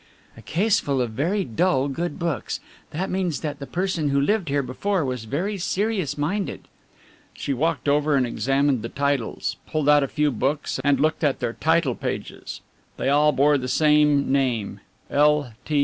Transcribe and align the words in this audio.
"A 0.35 0.41
case 0.41 0.79
full 0.79 0.99
of 0.99 1.11
very 1.11 1.43
dull 1.45 1.87
good 1.87 2.17
books. 2.17 2.59
That 2.89 3.11
means 3.11 3.41
that 3.41 3.59
the 3.59 3.67
person 3.67 4.09
who 4.09 4.19
lived 4.19 4.49
here 4.49 4.63
before 4.63 5.05
was 5.05 5.25
very 5.25 5.59
serious 5.59 6.17
minded." 6.17 6.67
She 7.35 7.53
walked 7.53 7.87
over 7.87 8.15
and 8.15 8.25
examined 8.25 8.81
the 8.81 8.89
titles, 8.89 9.57
pulled 9.67 9.87
out 9.87 10.01
a 10.01 10.07
few 10.07 10.31
books 10.31 10.79
and 10.83 10.99
looked 10.99 11.23
at 11.23 11.39
their 11.39 11.53
title 11.53 11.93
pages. 11.93 12.61
They 12.97 13.09
all 13.09 13.31
bore 13.31 13.59
the 13.59 13.67
same 13.67 14.31
name, 14.31 14.79
"L. 15.11 15.53